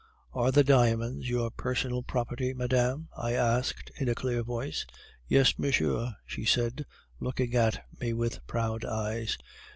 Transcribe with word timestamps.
"'Are 0.33 0.51
the 0.51 0.63
diamonds 0.63 1.29
your 1.29 1.51
personal 1.51 2.01
property, 2.01 2.55
madame?' 2.55 3.09
I 3.15 3.33
asked 3.33 3.91
in 3.99 4.09
a 4.09 4.15
clear 4.15 4.41
voice. 4.41 4.83
"'Yes, 5.27 5.59
monsieur,' 5.59 6.15
she 6.25 6.43
said, 6.43 6.87
looking 7.19 7.53
at 7.53 7.85
me 7.99 8.11
with 8.11 8.47
proud 8.47 8.83
eyes. 8.83 9.37